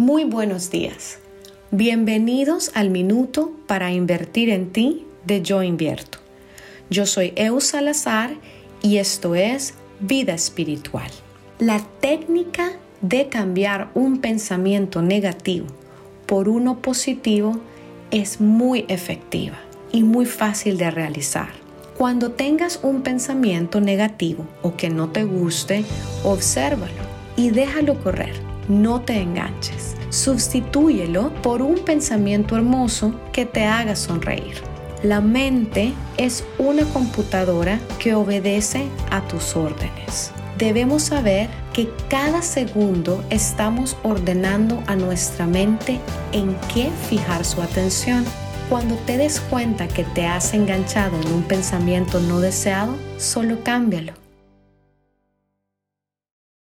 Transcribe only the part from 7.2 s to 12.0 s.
Eu Salazar y esto es Vida Espiritual. La